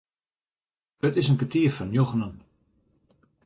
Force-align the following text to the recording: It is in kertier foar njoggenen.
It 1.07 1.17
is 1.19 1.29
in 1.31 1.39
kertier 1.39 1.71
foar 1.75 1.89
njoggenen. 1.91 2.33